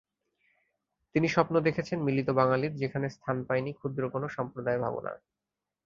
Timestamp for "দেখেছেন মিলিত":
1.59-2.29